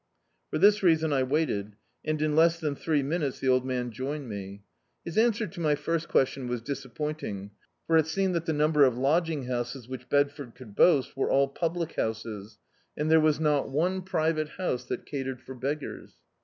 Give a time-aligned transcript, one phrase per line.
[0.49, 4.27] For this reason I waited, and, in less than three minutes, the old man joined
[4.27, 4.63] me.
[5.05, 7.51] His answer to my first question was disappointing,
[7.85, 11.47] for it seemed that the number of lodging houses which Bedford could boast were all
[11.47, 12.57] public houses,
[12.97, 16.15] and there was not one private house that catered for beggars.